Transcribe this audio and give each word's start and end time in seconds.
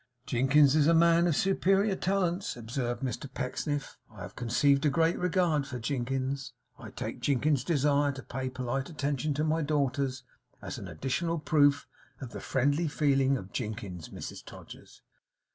'Jinkins 0.25 0.75
is 0.75 0.87
a 0.87 0.95
man 0.95 1.27
of 1.27 1.35
superior 1.35 1.95
talents,' 1.95 2.57
observed 2.57 3.03
Mr 3.03 3.31
Pecksniff. 3.31 3.99
'I 4.11 4.21
have 4.23 4.35
conceived 4.35 4.83
a 4.83 4.89
great 4.89 5.15
regard 5.15 5.67
for 5.67 5.77
Jinkins. 5.77 6.53
I 6.79 6.89
take 6.89 7.19
Jinkins's 7.21 7.63
desire 7.63 8.11
to 8.13 8.23
pay 8.23 8.49
polite 8.49 8.89
attention 8.89 9.35
to 9.35 9.43
my 9.43 9.61
daughters, 9.61 10.23
as 10.59 10.79
an 10.79 10.87
additional 10.87 11.37
proof 11.37 11.85
of 12.19 12.31
the 12.31 12.41
friendly 12.41 12.87
feeling 12.87 13.37
of 13.37 13.53
Jinkins, 13.53 14.09
Mrs 14.09 14.43
Todgers. 14.43 15.03